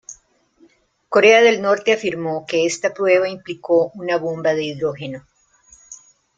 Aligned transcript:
Corea 1.09 1.43
del 1.43 1.61
Norte 1.61 1.93
afirmó 1.93 2.43
que 2.47 2.65
esta 2.65 2.91
prueba 2.91 3.29
implicó 3.29 3.91
una 3.93 4.17
bomba 4.17 4.55
de 4.55 4.63
hidrógeno. 4.63 5.27